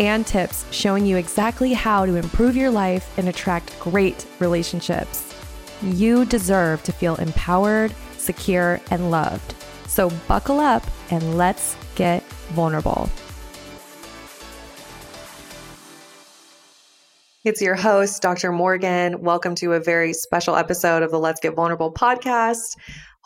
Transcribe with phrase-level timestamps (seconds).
[0.00, 5.34] and tips showing you exactly how to improve your life and attract great relationships.
[5.82, 9.54] You deserve to feel empowered, secure, and loved.
[9.86, 12.22] So buckle up and let's get
[12.54, 13.08] vulnerable.
[17.46, 18.50] It's your host, Dr.
[18.50, 19.22] Morgan.
[19.22, 22.74] Welcome to a very special episode of the Let's Get Vulnerable podcast.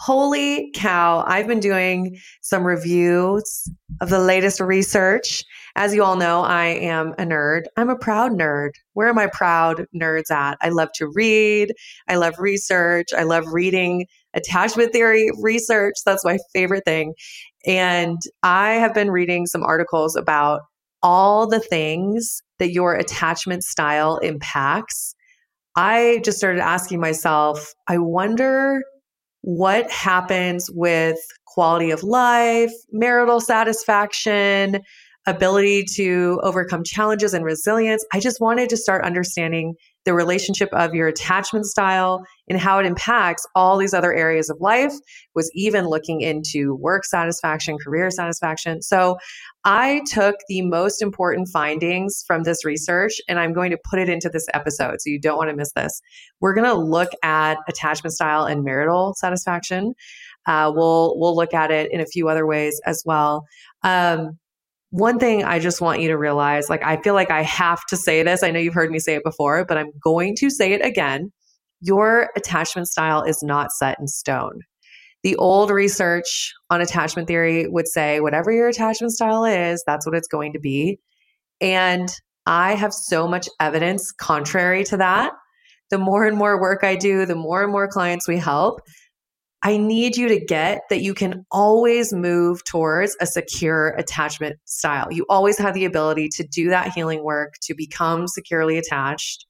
[0.00, 3.70] Holy cow, I've been doing some reviews
[4.00, 5.44] of the latest research.
[5.76, 7.64] As you all know, I am a nerd.
[7.76, 8.70] I'm a proud nerd.
[8.94, 10.56] Where are my proud nerds at?
[10.62, 11.74] I love to read.
[12.08, 13.08] I love research.
[13.14, 15.96] I love reading attachment theory research.
[16.06, 17.12] That's my favorite thing.
[17.66, 20.62] And I have been reading some articles about
[21.02, 25.14] all the things that your attachment style impacts.
[25.76, 28.80] I just started asking myself, I wonder
[29.42, 34.80] what happens with quality of life, marital satisfaction,
[35.26, 38.04] ability to overcome challenges and resilience.
[38.12, 39.74] I just wanted to start understanding
[40.04, 44.56] the relationship of your attachment style and how it impacts all these other areas of
[44.60, 44.94] life
[45.34, 48.82] was even looking into work satisfaction career satisfaction.
[48.82, 49.18] So
[49.64, 54.08] i took the most important findings from this research and i'm going to put it
[54.08, 56.00] into this episode so you don't want to miss this.
[56.40, 59.94] We're going to look at attachment style and marital satisfaction.
[60.46, 63.44] Uh, we'll we'll look at it in a few other ways as well.
[63.82, 64.38] Um,
[64.90, 67.96] one thing I just want you to realize like, I feel like I have to
[67.96, 68.42] say this.
[68.42, 71.32] I know you've heard me say it before, but I'm going to say it again.
[71.80, 74.60] Your attachment style is not set in stone.
[75.22, 80.14] The old research on attachment theory would say whatever your attachment style is, that's what
[80.14, 80.98] it's going to be.
[81.60, 82.08] And
[82.46, 85.32] I have so much evidence contrary to that.
[85.90, 88.80] The more and more work I do, the more and more clients we help,
[89.62, 95.08] I need you to get that you can always move towards a secure attachment style.
[95.10, 99.44] You always have the ability to do that healing work, to become securely attached.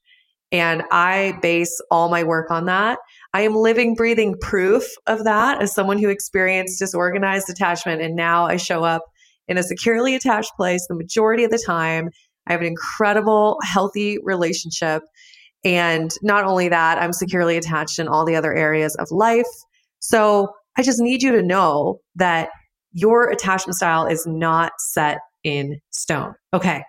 [0.53, 2.99] And I base all my work on that.
[3.33, 8.03] I am living, breathing proof of that as someone who experienced disorganized attachment.
[8.03, 9.05] And now I show up
[9.47, 12.11] in a securely attached place the majority of the time.
[12.49, 15.05] I have an incredible, healthy relationship.
[15.63, 19.47] And not only that, I'm securely attached in all the other areas of life.
[20.01, 22.51] So I just need you to know that
[22.93, 26.35] your attachment style is not set in stone.
[26.53, 26.83] Okay.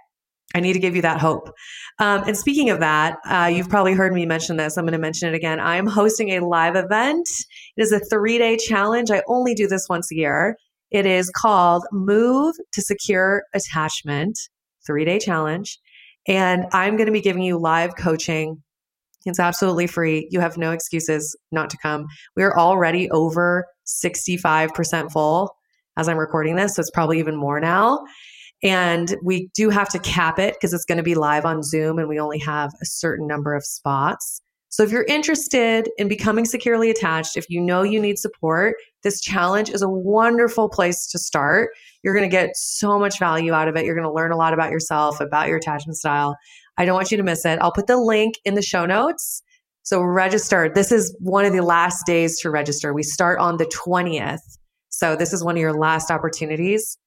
[0.53, 1.49] I need to give you that hope.
[1.99, 4.77] Um, and speaking of that, uh, you've probably heard me mention this.
[4.77, 5.59] I'm going to mention it again.
[5.59, 7.29] I'm hosting a live event.
[7.77, 9.11] It is a three day challenge.
[9.11, 10.57] I only do this once a year.
[10.89, 14.38] It is called Move to Secure Attachment,
[14.85, 15.79] three day challenge.
[16.28, 18.61] And I'm going to be giving you live coaching
[19.26, 20.28] it's absolutely free.
[20.32, 22.08] You have no excuses not to come.
[22.36, 25.56] We're already over 65% full
[25.98, 26.76] as I'm recording this.
[26.76, 28.00] So it's probably even more now.
[28.64, 31.98] And we do have to cap it because it's going to be live on Zoom
[31.98, 34.42] and we only have a certain number of spots.
[34.70, 39.20] So if you're interested in becoming securely attached, if you know you need support, this
[39.20, 41.72] challenge is a wonderful place to start.
[42.03, 43.84] You're going to get so much value out of it.
[43.84, 46.38] You're going to learn a lot about yourself, about your attachment style.
[46.81, 47.59] I don't want you to miss it.
[47.62, 49.44] I'll put the link in the show notes.
[49.84, 50.68] So register.
[50.74, 52.92] This is one of the last days to register.
[52.92, 54.40] We start on the 20th.
[54.90, 56.97] So this is one of your last opportunities.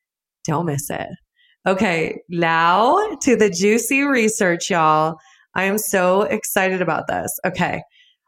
[0.45, 1.09] Don't miss it.
[1.67, 5.17] Okay, now to the juicy research, y'all.
[5.57, 7.37] I am so excited about this.
[7.45, 7.83] Okay.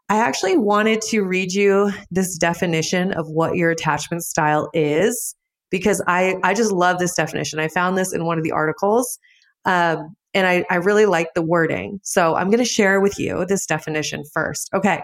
[0.09, 5.37] I actually wanted to read you this definition of what your attachment style is
[5.71, 7.61] because I, I just love this definition.
[7.61, 9.17] I found this in one of the articles.
[9.65, 11.99] Um, and I, I really like the wording.
[12.03, 14.69] So I'm going to share with you this definition first.
[14.75, 15.03] Okay.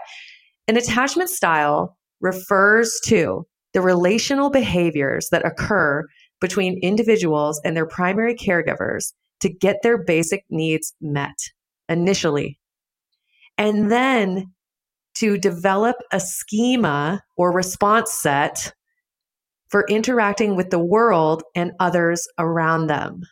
[0.67, 6.05] An attachment style refers to the relational behaviors that occur
[6.39, 11.35] between individuals and their primary caregivers to get their basic needs met
[11.89, 12.59] initially.
[13.57, 14.53] And then
[15.15, 18.71] to develop a schema or response set
[19.69, 23.23] for interacting with the world and others around them.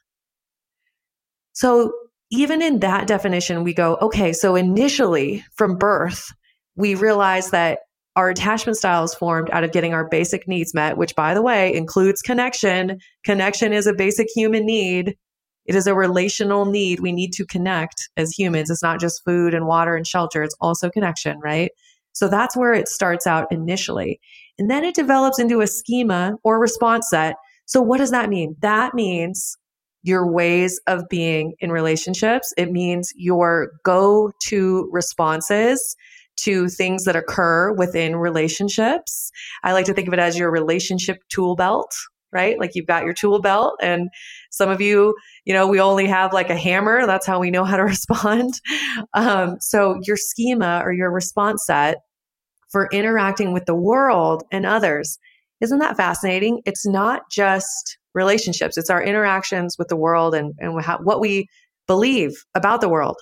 [1.61, 1.93] So,
[2.31, 6.31] even in that definition, we go, okay, so initially from birth,
[6.75, 7.81] we realize that
[8.15, 11.41] our attachment style is formed out of getting our basic needs met, which, by the
[11.43, 12.97] way, includes connection.
[13.23, 15.15] Connection is a basic human need.
[15.67, 16.99] It is a relational need.
[16.99, 18.71] We need to connect as humans.
[18.71, 21.69] It's not just food and water and shelter, it's also connection, right?
[22.13, 24.19] So that's where it starts out initially.
[24.57, 27.35] And then it develops into a schema or response set.
[27.67, 28.55] So what does that mean?
[28.61, 29.59] That means
[30.03, 32.53] your ways of being in relationships.
[32.57, 35.95] It means your go to responses
[36.37, 39.31] to things that occur within relationships.
[39.63, 41.93] I like to think of it as your relationship tool belt,
[42.31, 42.59] right?
[42.59, 44.09] Like you've got your tool belt and
[44.49, 45.15] some of you,
[45.45, 47.05] you know, we only have like a hammer.
[47.05, 48.53] That's how we know how to respond.
[49.13, 51.97] Um, so your schema or your response set
[52.71, 55.19] for interacting with the world and others.
[55.59, 56.61] Isn't that fascinating?
[56.65, 58.77] It's not just relationships.
[58.77, 61.47] It's our interactions with the world and, and how, what we
[61.87, 63.17] believe about the world.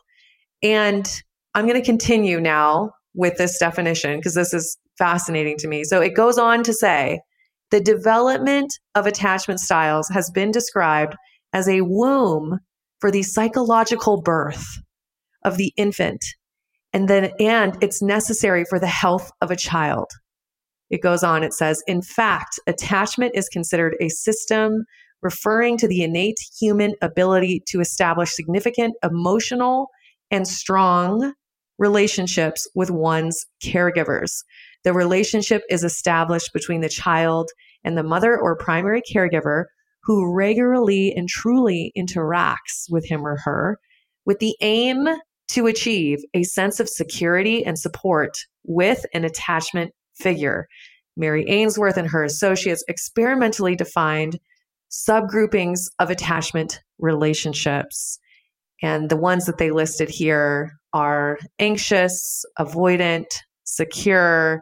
[0.62, 1.10] And
[1.54, 5.84] I'm going to continue now with this definition because this is fascinating to me.
[5.84, 7.22] So it goes on to say
[7.72, 11.16] the development of attachment styles has been described
[11.54, 12.60] as a womb
[13.00, 14.66] for the psychological birth
[15.44, 16.24] of the infant
[16.94, 20.10] and then and it's necessary for the health of a child
[20.90, 24.84] it goes on it says in fact attachment is considered a system
[25.22, 29.90] referring to the innate human ability to establish significant emotional
[30.32, 31.34] and strong
[31.78, 34.44] relationships with one's caregivers.
[34.84, 37.50] The relationship is established between the child
[37.84, 39.66] and the mother or primary caregiver
[40.04, 43.78] who regularly and truly interacts with him or her
[44.26, 45.08] with the aim
[45.50, 50.68] to achieve a sense of security and support with an attachment figure.
[51.18, 54.40] Mary Ainsworth and her associates experimentally defined
[54.90, 58.20] subgroupings of attachment relationships.
[58.82, 63.28] And the ones that they listed here are anxious, avoidant,
[63.66, 64.62] secure,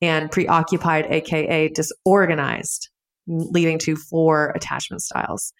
[0.00, 2.88] and preoccupied, aka disorganized,
[3.26, 5.52] leading to four attachment styles.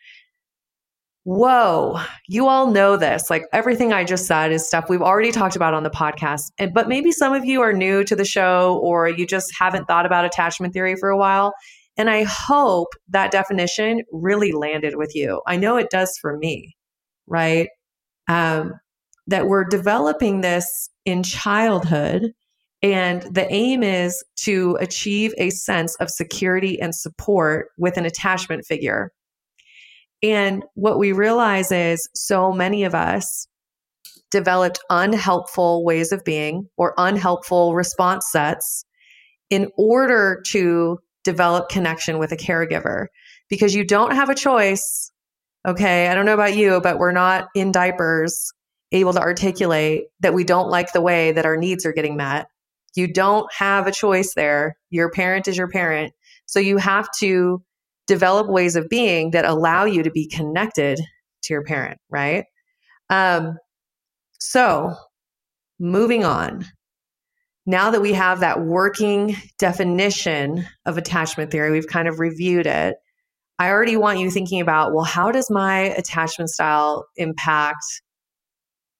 [1.26, 3.30] Whoa, you all know this.
[3.30, 6.52] Like everything I just said is stuff we've already talked about on the podcast.
[6.56, 9.86] And, but maybe some of you are new to the show or you just haven't
[9.86, 11.52] thought about attachment theory for a while.
[11.96, 15.42] And I hope that definition really landed with you.
[15.48, 16.76] I know it does for me,
[17.26, 17.70] right?
[18.28, 18.74] Um,
[19.26, 22.34] that we're developing this in childhood.
[22.82, 28.64] And the aim is to achieve a sense of security and support with an attachment
[28.64, 29.10] figure
[30.22, 33.48] and what we realize is so many of us
[34.30, 38.84] developed unhelpful ways of being or unhelpful response sets
[39.50, 43.06] in order to develop connection with a caregiver
[43.48, 45.12] because you don't have a choice.
[45.66, 46.08] Okay.
[46.08, 48.52] I don't know about you, but we're not in diapers
[48.92, 52.46] able to articulate that we don't like the way that our needs are getting met.
[52.94, 54.76] You don't have a choice there.
[54.90, 56.12] Your parent is your parent.
[56.46, 57.62] So you have to
[58.06, 60.98] develop ways of being that allow you to be connected
[61.42, 62.44] to your parent, right?
[63.10, 63.56] Um,
[64.38, 64.94] so,
[65.78, 66.64] moving on.
[67.66, 72.96] Now that we have that working definition of attachment theory, we've kind of reviewed it.
[73.58, 77.84] I already want you thinking about well, how does my attachment style impact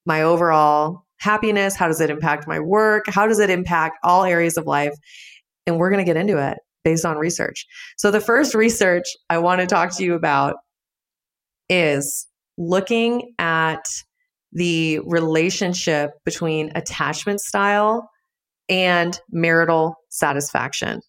[0.05, 1.77] my overall happiness?
[1.77, 3.05] How does it impact my work?
[3.09, 4.95] How does it impact all areas of life?
[5.67, 7.67] And we're going to get into it based on research.
[7.97, 10.55] So, the first research I want to talk to you about
[11.69, 13.85] is looking at
[14.53, 18.09] the relationship between attachment style
[18.69, 21.01] and marital satisfaction.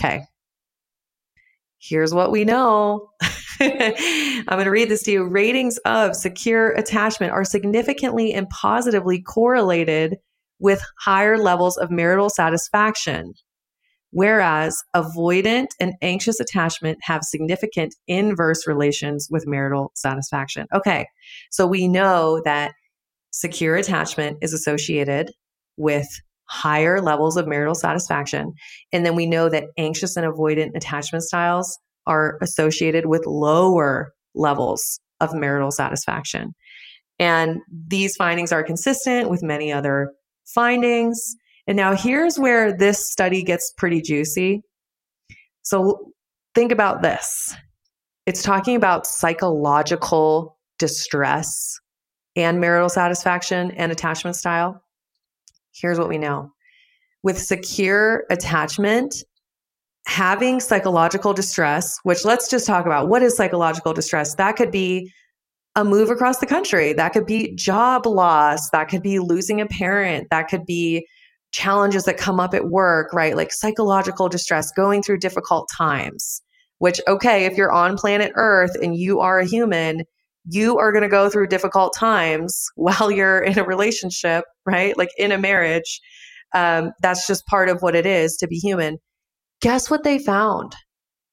[0.00, 0.24] Okay.
[1.78, 3.10] Here's what we know.
[3.60, 5.28] I'm going to read this to you.
[5.28, 10.16] Ratings of secure attachment are significantly and positively correlated
[10.58, 13.34] with higher levels of marital satisfaction.
[14.14, 20.68] Whereas avoidant and anxious attachment have significant inverse relations with marital satisfaction.
[20.72, 21.08] Okay,
[21.50, 22.74] so we know that
[23.32, 25.32] secure attachment is associated
[25.76, 26.06] with
[26.44, 28.52] higher levels of marital satisfaction.
[28.92, 35.00] And then we know that anxious and avoidant attachment styles are associated with lower levels
[35.18, 36.54] of marital satisfaction.
[37.18, 40.12] And these findings are consistent with many other
[40.54, 41.34] findings.
[41.66, 44.62] And now here's where this study gets pretty juicy.
[45.62, 46.12] So
[46.54, 47.54] think about this
[48.26, 51.78] it's talking about psychological distress
[52.36, 54.82] and marital satisfaction and attachment style.
[55.74, 56.50] Here's what we know
[57.22, 59.14] with secure attachment,
[60.06, 64.34] having psychological distress, which let's just talk about what is psychological distress?
[64.36, 65.10] That could be
[65.76, 69.66] a move across the country, that could be job loss, that could be losing a
[69.66, 71.06] parent, that could be
[71.54, 73.36] challenges that come up at work, right?
[73.36, 76.42] Like psychological distress, going through difficult times,
[76.78, 80.02] which, okay, if you're on planet Earth and you are a human,
[80.50, 84.98] you are going to go through difficult times while you're in a relationship, right?
[84.98, 86.00] Like in a marriage.
[86.54, 88.98] Um, that's just part of what it is to be human.
[89.60, 90.74] Guess what they found?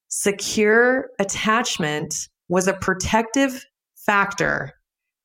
[0.08, 2.14] Secure attachment
[2.48, 3.64] was a protective
[4.06, 4.74] factor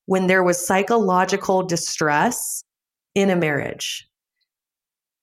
[0.06, 2.62] when there was psychological distress
[3.14, 4.06] in a marriage.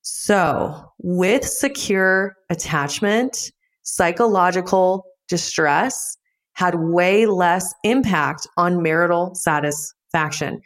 [0.04, 3.52] So, with secure attachment,
[3.84, 6.18] psychological distress
[6.54, 10.62] had way less impact on marital satisfaction.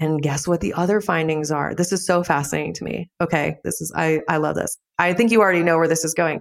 [0.00, 1.76] And guess what the other findings are?
[1.76, 3.08] This is so fascinating to me.
[3.20, 4.76] Okay, this is I I love this.
[4.98, 6.40] I think you already know where this is going.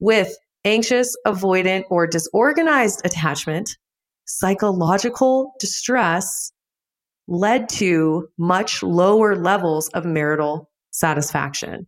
[0.00, 0.34] With
[0.64, 3.76] anxious, avoidant or disorganized attachment,
[4.24, 6.52] psychological distress
[7.28, 11.86] led to much lower levels of marital satisfaction.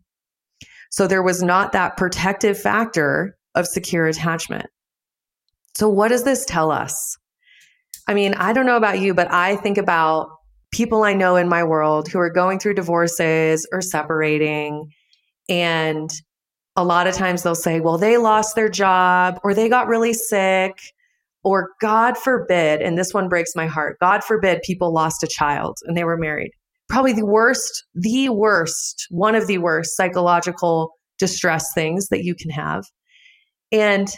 [0.90, 4.66] So there was not that protective factor of secure attachment.
[5.76, 7.16] So, what does this tell us?
[8.06, 10.28] I mean, I don't know about you, but I think about
[10.70, 14.90] people I know in my world who are going through divorces or separating.
[15.48, 16.10] And
[16.76, 20.12] a lot of times they'll say, well, they lost their job or they got really
[20.12, 20.72] sick.
[21.44, 25.76] Or God forbid, and this one breaks my heart God forbid people lost a child
[25.84, 26.52] and they were married.
[26.88, 32.50] Probably the worst, the worst, one of the worst psychological distress things that you can
[32.50, 32.84] have.
[33.72, 34.08] And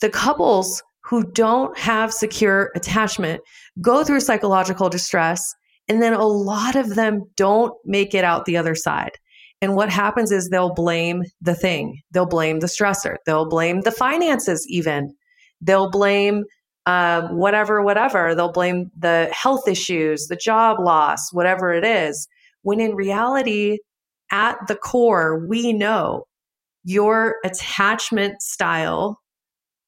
[0.00, 3.40] the couples who don't have secure attachment
[3.80, 5.54] go through psychological distress,
[5.88, 9.12] and then a lot of them don't make it out the other side.
[9.60, 13.92] And what happens is they'll blame the thing, they'll blame the stressor, they'll blame the
[13.92, 15.14] finances, even.
[15.60, 16.44] They'll blame
[16.86, 18.34] um, whatever, whatever.
[18.34, 22.28] They'll blame the health issues, the job loss, whatever it is.
[22.62, 23.78] When in reality,
[24.30, 26.24] at the core, we know
[26.84, 29.18] your attachment style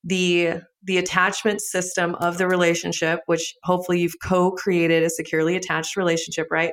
[0.06, 6.46] the the attachment system of the relationship which hopefully you've co-created a securely attached relationship
[6.50, 6.72] right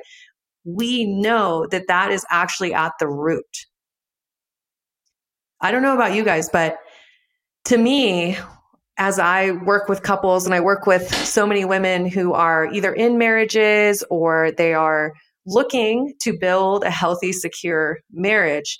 [0.64, 3.66] we know that that is actually at the root
[5.60, 6.78] i don't know about you guys but
[7.64, 8.38] to me
[8.96, 12.92] as i work with couples and i work with so many women who are either
[12.92, 15.12] in marriages or they are
[15.46, 18.78] looking to build a healthy secure marriage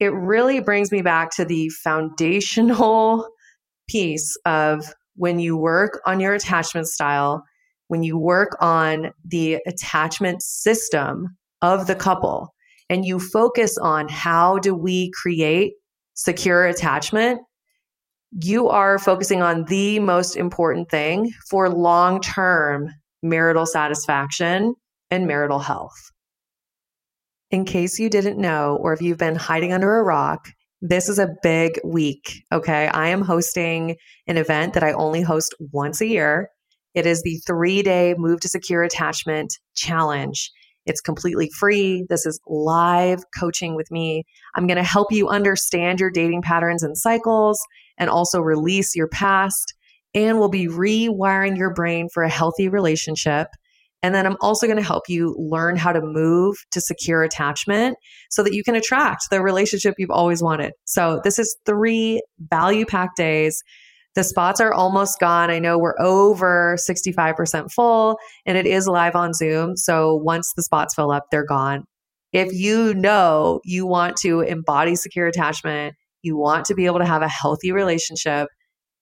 [0.00, 3.28] it really brings me back to the foundational
[3.88, 7.44] piece of when you work on your attachment style,
[7.88, 12.54] when you work on the attachment system of the couple,
[12.88, 15.74] and you focus on how do we create
[16.14, 17.40] secure attachment,
[18.32, 22.88] you are focusing on the most important thing for long term
[23.22, 24.74] marital satisfaction
[25.10, 25.98] and marital health.
[27.50, 30.48] In case you didn't know, or if you've been hiding under a rock,
[30.80, 32.44] this is a big week.
[32.52, 32.86] Okay.
[32.86, 33.96] I am hosting
[34.26, 36.48] an event that I only host once a year.
[36.94, 40.50] It is the three day Move to Secure Attachment Challenge.
[40.86, 42.06] It's completely free.
[42.08, 44.24] This is live coaching with me.
[44.54, 47.60] I'm going to help you understand your dating patterns and cycles
[48.00, 49.74] and also release your past.
[50.12, 53.46] And we'll be rewiring your brain for a healthy relationship
[54.02, 57.98] and then I'm also going to help you learn how to move to secure attachment
[58.30, 60.72] so that you can attract the relationship you've always wanted.
[60.84, 63.62] So this is three value packed days.
[64.14, 65.50] The spots are almost gone.
[65.50, 68.16] I know we're over 65% full
[68.46, 69.76] and it is live on Zoom.
[69.76, 71.84] So once the spots fill up, they're gone.
[72.32, 77.06] If you know you want to embody secure attachment, you want to be able to
[77.06, 78.48] have a healthy relationship,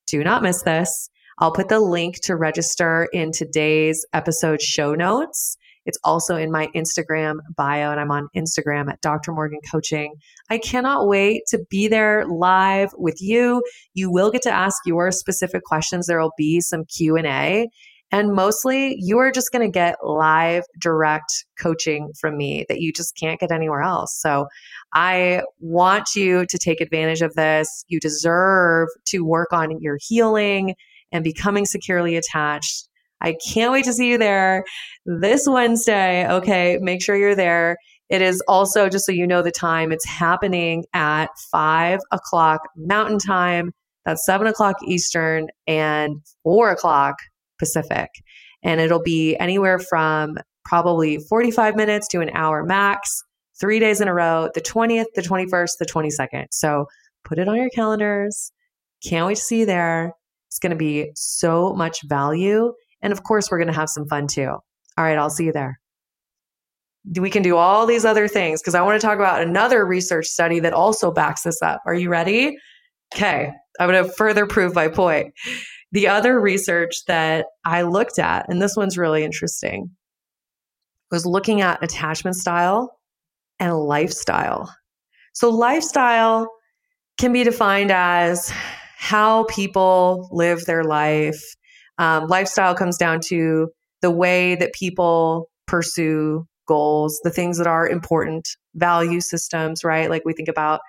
[0.07, 1.11] do not miss this.
[1.39, 5.57] I'll put the link to register in today's episode show notes.
[5.87, 9.33] It's also in my Instagram bio, and I'm on Instagram at Dr.
[9.33, 10.15] Morgan Coaching.
[10.51, 13.63] I cannot wait to be there live with you.
[13.95, 16.07] You will get to ask your specific questions.
[16.07, 17.69] There will be some Q and A,
[18.11, 22.93] and mostly you are just going to get live, direct coaching from me that you
[22.93, 24.19] just can't get anywhere else.
[24.21, 24.47] So
[24.95, 27.85] I want you to take advantage of this.
[27.89, 30.75] You deserve to work on your healing
[31.13, 32.89] and becoming securely attached.
[33.21, 34.65] I can't wait to see you there
[35.05, 36.27] this Wednesday.
[36.29, 37.77] Okay, make sure you're there.
[38.09, 43.19] It is also, just so you know the time, it's happening at five o'clock Mountain
[43.19, 43.73] Time.
[44.07, 47.17] That's seven o'clock Eastern and four o'clock
[47.59, 48.09] Pacific.
[48.63, 53.23] And it'll be anywhere from probably 45 minutes to an hour max,
[53.59, 56.47] three days in a row the 20th, the 21st, the 22nd.
[56.51, 56.87] So
[57.25, 58.53] put it on your calendars.
[59.05, 60.13] Can't wait to see you there.
[60.49, 62.73] It's going to be so much value.
[63.03, 64.49] And of course, we're going to have some fun too.
[64.49, 65.79] All right, I'll see you there.
[67.17, 70.27] We can do all these other things because I want to talk about another research
[70.27, 71.81] study that also backs this up.
[71.87, 72.57] Are you ready?
[73.15, 73.51] Okay,
[73.81, 75.33] I'm going to further prove my point.
[75.93, 79.91] The other research that I looked at, and this one's really interesting,
[81.11, 82.99] was looking at attachment style
[83.59, 84.75] and lifestyle.
[85.33, 86.49] So, lifestyle
[87.19, 88.53] can be defined as
[88.97, 91.43] how people live their life.
[91.99, 93.69] Um, lifestyle comes down to
[94.03, 100.11] the way that people pursue goals, the things that are important, value systems, right?
[100.11, 100.81] Like we think about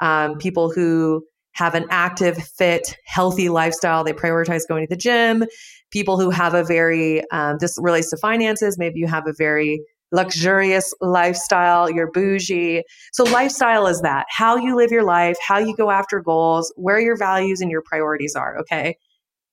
[0.00, 4.04] um, people who have an active, fit, healthy lifestyle.
[4.04, 5.44] They prioritize going to the gym.
[5.90, 8.78] People who have a very, um, this relates to finances.
[8.78, 9.80] Maybe you have a very
[10.12, 12.82] luxurious lifestyle, you're bougie.
[13.12, 17.00] So, lifestyle is that how you live your life, how you go after goals, where
[17.00, 18.58] your values and your priorities are.
[18.58, 18.96] Okay.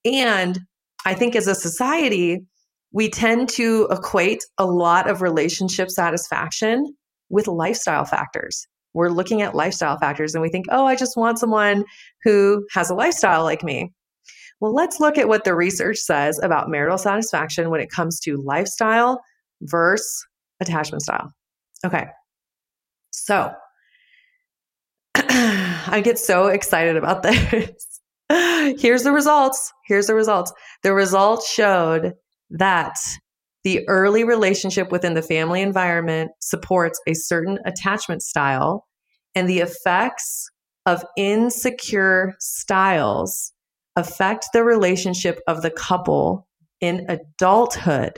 [0.05, 0.59] And
[1.05, 2.41] I think as a society,
[2.91, 6.95] we tend to equate a lot of relationship satisfaction
[7.29, 8.67] with lifestyle factors.
[8.93, 11.85] We're looking at lifestyle factors and we think, oh, I just want someone
[12.23, 13.91] who has a lifestyle like me.
[14.59, 18.37] Well, let's look at what the research says about marital satisfaction when it comes to
[18.37, 19.21] lifestyle
[19.61, 20.25] versus
[20.59, 21.31] attachment style.
[21.85, 22.05] Okay.
[23.11, 23.53] So
[25.15, 27.99] I get so excited about this.
[28.79, 29.73] Here's the results.
[29.87, 30.53] Here's the results.
[30.83, 32.13] The results showed
[32.51, 32.97] that
[33.63, 38.87] the early relationship within the family environment supports a certain attachment style,
[39.35, 40.49] and the effects
[40.85, 43.53] of insecure styles
[43.95, 46.47] affect the relationship of the couple
[46.79, 48.17] in adulthood.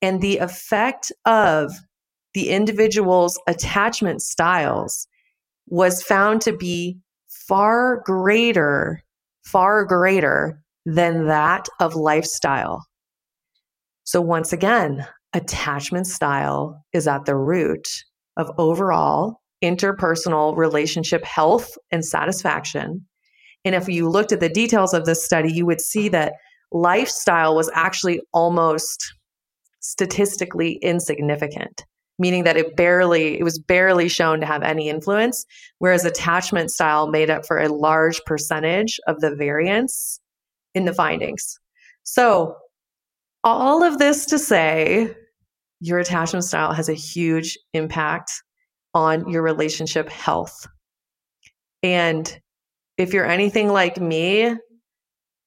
[0.00, 1.72] And the effect of
[2.32, 5.06] the individual's attachment styles
[5.66, 9.02] was found to be far greater,
[9.44, 12.86] far greater than that of lifestyle.
[14.10, 17.86] So, once again, attachment style is at the root
[18.36, 23.06] of overall interpersonal relationship health and satisfaction.
[23.64, 26.32] And if you looked at the details of this study, you would see that
[26.72, 29.14] lifestyle was actually almost
[29.78, 31.84] statistically insignificant
[32.18, 35.46] meaning that it barely it was barely shown to have any influence
[35.78, 40.20] whereas attachment style made up for a large percentage of the variance
[40.74, 41.58] in the findings
[42.02, 42.56] so
[43.44, 45.14] all of this to say,
[45.80, 48.30] your attachment style has a huge impact
[48.94, 50.66] on your relationship health.
[51.82, 52.40] And
[52.98, 54.54] if you're anything like me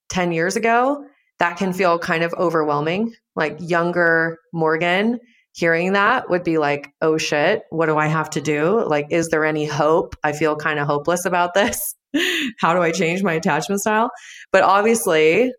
[0.09, 1.05] 10 years ago,
[1.39, 3.13] that can feel kind of overwhelming.
[3.35, 5.19] Like younger Morgan
[5.55, 8.83] hearing that would be like, oh shit, what do I have to do?
[8.87, 10.15] Like, is there any hope?
[10.23, 11.95] I feel kind of hopeless about this.
[12.59, 14.09] How do I change my attachment style?
[14.51, 15.53] But obviously,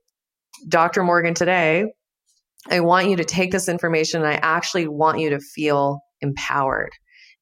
[0.68, 1.04] Dr.
[1.04, 1.84] Morgan today
[2.70, 6.90] I want you to take this information and I actually want you to feel empowered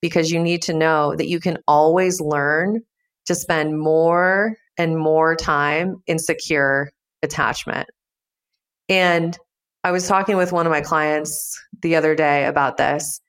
[0.00, 2.80] because you need to know that you can always learn
[3.26, 6.90] to spend more and more time in secure
[7.22, 7.88] attachment.
[8.88, 9.38] And
[9.85, 13.20] I was talking with one of my clients the other day about this,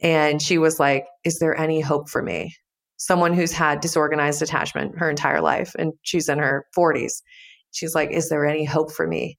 [0.00, 2.54] and she was like, Is there any hope for me?
[2.96, 7.22] Someone who's had disorganized attachment her entire life, and she's in her 40s.
[7.72, 9.38] She's like, Is there any hope for me?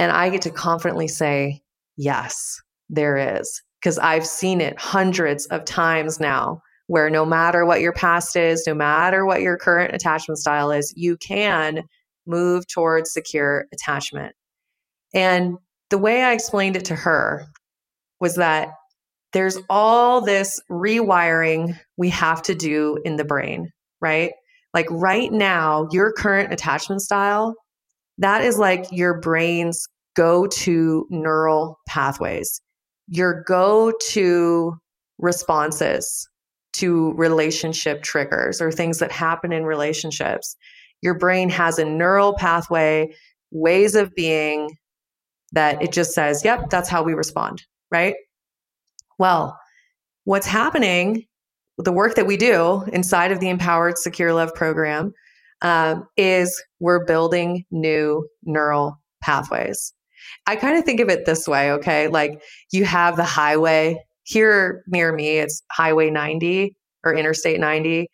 [0.00, 1.60] And I get to confidently say,
[1.98, 2.58] yes,
[2.88, 3.62] there is.
[3.78, 8.64] Because I've seen it hundreds of times now where no matter what your past is,
[8.66, 11.82] no matter what your current attachment style is, you can
[12.26, 14.34] move towards secure attachment.
[15.12, 15.58] And
[15.90, 17.44] the way I explained it to her
[18.20, 18.70] was that
[19.34, 24.32] there's all this rewiring we have to do in the brain, right?
[24.72, 27.54] Like right now, your current attachment style
[28.20, 32.60] that is like your brain's go to neural pathways,
[33.08, 34.74] your go to
[35.18, 36.28] responses
[36.74, 40.56] to relationship triggers or things that happen in relationships.
[41.02, 43.14] Your brain has a neural pathway,
[43.50, 44.76] ways of being
[45.52, 48.14] that it just says, yep, that's how we respond, right?
[49.18, 49.58] Well,
[50.24, 51.24] what's happening,
[51.78, 55.12] the work that we do inside of the Empowered Secure Love program
[55.62, 59.92] um, is we're building new neural pathways.
[60.46, 62.08] I kind of think of it this way, okay?
[62.08, 62.42] Like
[62.72, 68.08] you have the highway here near me, it's Highway 90 or Interstate 90,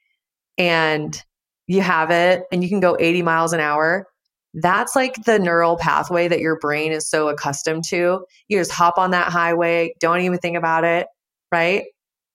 [0.59, 1.23] and
[1.67, 4.07] you have it and you can go 80 miles an hour.
[4.55, 8.25] That's like the neural pathway that your brain is so accustomed to.
[8.49, 11.07] You just hop on that highway, don't even think about it,
[11.53, 11.85] right?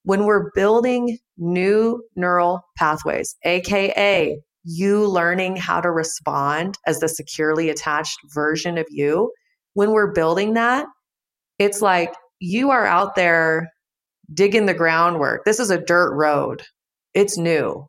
[0.03, 7.69] When we're building new neural pathways, AKA you learning how to respond as the securely
[7.69, 9.31] attached version of you,
[9.73, 10.85] when we're building that,
[11.59, 13.69] it's like you are out there
[14.33, 15.45] digging the groundwork.
[15.45, 16.63] This is a dirt road.
[17.13, 17.87] It's new.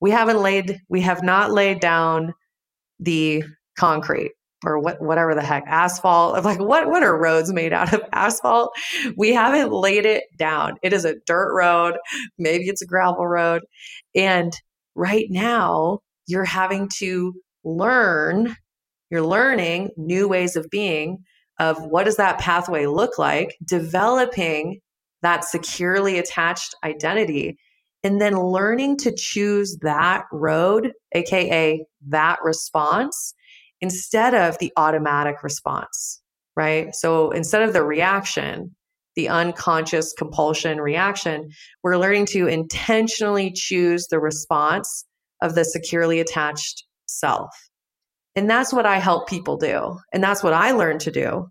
[0.00, 2.34] We haven't laid, we have not laid down
[3.00, 3.44] the
[3.78, 4.32] concrete.
[4.64, 8.72] or what whatever the heck asphalt like what what are roads made out of asphalt
[9.16, 11.94] we haven't laid it down it is a dirt road
[12.38, 13.62] maybe it's a gravel road
[14.14, 14.54] and
[14.94, 17.34] right now you're having to
[17.64, 18.54] learn
[19.10, 21.18] you're learning new ways of being
[21.60, 24.80] of what does that pathway look like developing
[25.22, 27.56] that securely attached identity
[28.02, 33.34] and then learning to choose that road aka that response
[33.84, 36.22] instead of the automatic response,
[36.56, 36.94] right?
[36.94, 38.74] So instead of the reaction,
[39.14, 41.50] the unconscious compulsion reaction,
[41.82, 45.04] we're learning to intentionally choose the response
[45.44, 47.50] of the securely attached self.
[48.34, 49.98] And that's what I help people do.
[50.12, 51.48] And that's what I learned to do.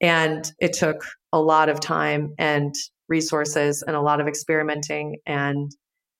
[0.00, 2.72] And it took a lot of time and
[3.08, 5.70] resources and a lot of experimenting and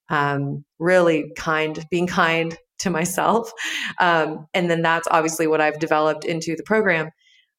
[0.09, 3.53] um, really kind, being kind to myself.
[3.99, 7.11] Um, and then that's obviously what I've developed into the program.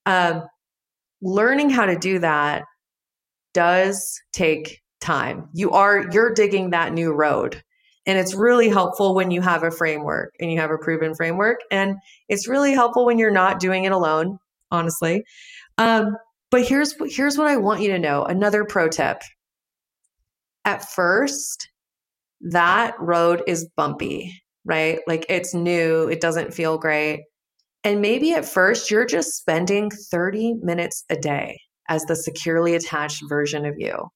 [0.08, 0.41] Um,
[1.21, 2.63] learning how to do that
[3.54, 5.50] does take time.
[5.54, 7.62] You are, you're digging that new road.
[8.05, 11.59] And it's really helpful when you have a framework and you have a proven framework.
[11.69, 11.97] And
[12.29, 14.39] it's really helpful when you're not doing it alone,
[14.71, 15.23] honestly.
[15.77, 16.17] Um,
[16.49, 18.23] but here's here's what I want you to know.
[18.23, 19.21] Another pro tip.
[20.65, 21.69] At first,
[22.41, 24.99] that road is bumpy right?
[25.07, 27.23] Like it's new, it doesn't feel great.
[27.83, 31.59] And maybe at first you're just spending 30 minutes a day
[31.89, 34.09] as the securely attached version of you.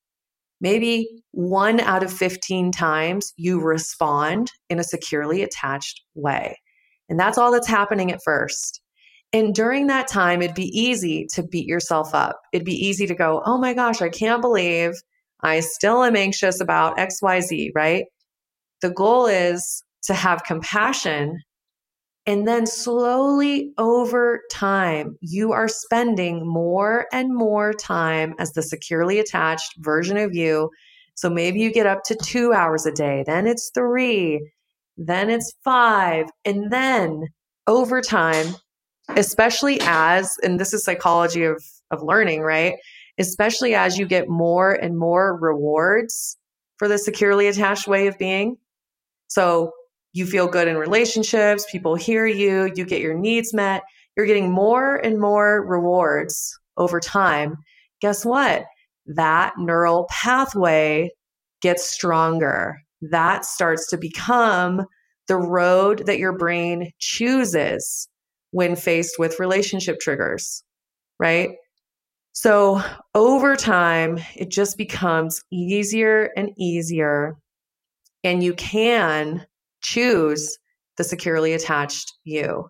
[0.62, 6.58] Maybe one out of 15 times you respond in a securely attached way.
[7.10, 8.82] And that's all that's happening at first.
[9.34, 12.40] And during that time, it'd be easy to beat yourself up.
[12.54, 14.94] It'd be easy to go, oh my gosh, I can't believe
[15.42, 18.06] I still am anxious about XYZ, right?
[18.82, 21.42] The goal is to have compassion.
[22.28, 29.20] And then slowly over time, you are spending more and more time as the securely
[29.20, 30.72] attached version of you.
[31.14, 34.52] So maybe you get up to two hours a day, then it's three,
[34.98, 36.26] then it's five.
[36.44, 37.28] And then
[37.68, 38.56] over time,
[39.10, 42.74] especially as, and this is psychology of, of learning, right?
[43.20, 46.38] Especially as you get more and more rewards
[46.78, 48.58] for the securely attached way of being.
[49.28, 49.72] So
[50.16, 53.84] you feel good in relationships, people hear you, you get your needs met,
[54.16, 57.58] you're getting more and more rewards over time.
[58.00, 58.64] Guess what?
[59.08, 61.12] That neural pathway
[61.62, 62.78] gets stronger.
[63.02, 64.86] That starts to become
[65.28, 68.08] the road that your brain chooses
[68.52, 70.64] when faced with relationship triggers,
[71.20, 71.50] right?
[72.32, 72.82] So
[73.14, 77.36] over time, it just becomes easier and easier.
[78.24, 79.46] And you can
[79.86, 80.58] choose
[80.98, 82.68] the securely attached you.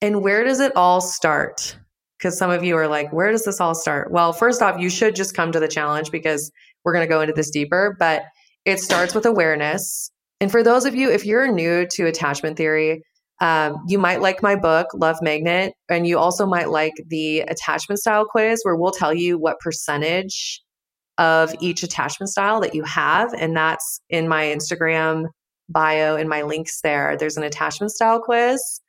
[0.00, 1.76] And where does it all start?
[2.18, 4.10] Because some of you are like, where does this all start?
[4.10, 6.50] Well, first off, you should just come to the challenge because
[6.84, 8.22] we're going to go into this deeper, but
[8.64, 10.10] it starts with awareness.
[10.40, 13.02] And for those of you, if you're new to attachment theory,
[13.40, 18.00] um, you might like my book, Love Magnet, and you also might like the attachment
[18.00, 20.60] style quiz where we'll tell you what percentage
[21.18, 23.32] of each attachment style that you have.
[23.34, 25.26] And that's in my Instagram
[25.68, 28.80] bio in my links there, there's an attachment style quiz.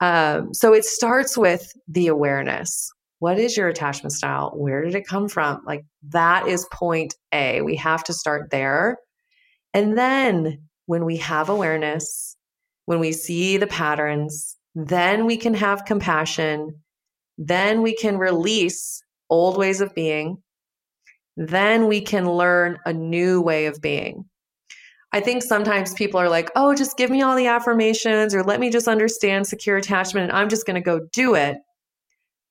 [0.00, 2.92] Um, so it starts with the awareness.
[3.18, 4.52] What is your attachment style?
[4.54, 5.62] Where did it come from?
[5.66, 7.62] Like that is point A.
[7.62, 8.98] We have to start there.
[9.72, 12.36] And then when we have awareness,
[12.84, 16.82] when we see the patterns, then we can have compassion.
[17.38, 20.42] Then we can release old ways of being.
[21.36, 24.24] Then we can learn a new way of being.
[25.16, 28.60] I think sometimes people are like, oh, just give me all the affirmations or let
[28.60, 31.56] me just understand secure attachment and I'm just going to go do it.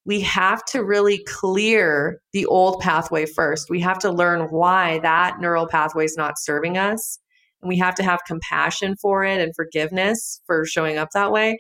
[0.04, 3.70] We have to really clear the old pathway first.
[3.70, 7.20] We have to learn why that neural pathway is not serving us.
[7.62, 11.60] And we have to have compassion for it and forgiveness for showing up that way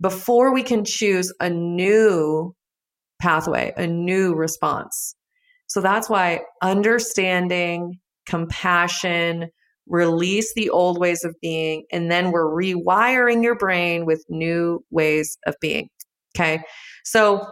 [0.00, 2.54] before we can choose a new
[3.20, 5.16] pathway, a new response.
[5.66, 9.48] So that's why understanding, compassion,
[9.88, 15.38] release the old ways of being, and then we're rewiring your brain with new ways
[15.46, 15.88] of being.
[16.36, 16.62] Okay.
[17.04, 17.46] So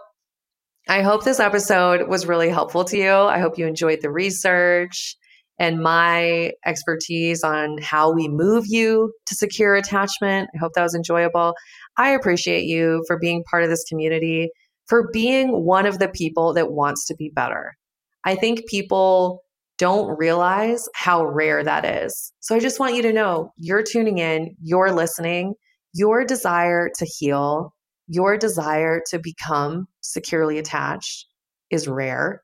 [0.88, 3.12] I hope this episode was really helpful to you.
[3.12, 5.16] I hope you enjoyed the research
[5.58, 10.50] and my expertise on how we move you to secure attachment.
[10.54, 11.54] I hope that was enjoyable.
[11.96, 14.50] I appreciate you for being part of this community,
[14.86, 17.74] for being one of the people that wants to be better.
[18.22, 19.42] I think people
[19.78, 22.32] don't realize how rare that is.
[22.40, 25.54] So I just want you to know you're tuning in, you're listening,
[25.92, 27.74] your desire to heal
[28.08, 31.26] your desire to become securely attached
[31.70, 32.42] is rare.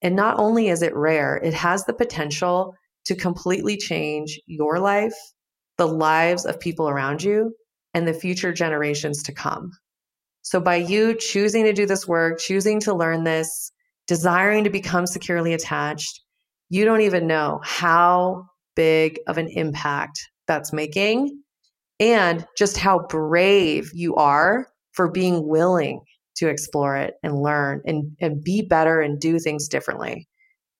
[0.00, 5.14] And not only is it rare, it has the potential to completely change your life,
[5.76, 7.54] the lives of people around you,
[7.94, 9.70] and the future generations to come.
[10.42, 13.72] So, by you choosing to do this work, choosing to learn this,
[14.06, 16.22] desiring to become securely attached,
[16.70, 21.42] you don't even know how big of an impact that's making
[22.00, 26.00] and just how brave you are for being willing
[26.36, 30.28] to explore it and learn and, and be better and do things differently.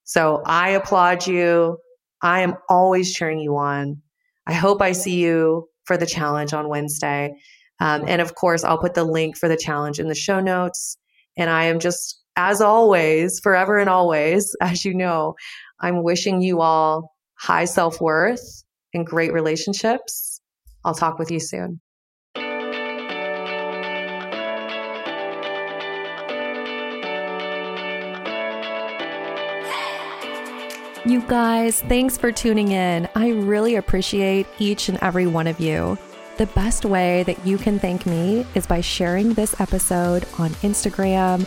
[0.04, 1.78] So I applaud you.
[2.22, 4.00] I am always cheering you on.
[4.46, 7.34] I hope I see you for the challenge on Wednesday.
[7.80, 10.96] Um, and of course, I'll put the link for the challenge in the show notes.
[11.36, 15.34] And I am just, as always, forever and always, as you know,
[15.80, 18.64] I'm wishing you all high self worth
[18.94, 20.40] and great relationships.
[20.84, 21.80] I'll talk with you soon.
[31.08, 33.08] You guys, thanks for tuning in.
[33.14, 35.96] I really appreciate each and every one of you.
[36.36, 41.46] The best way that you can thank me is by sharing this episode on Instagram,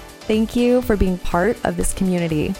[0.21, 2.53] Thank you for being part of this community.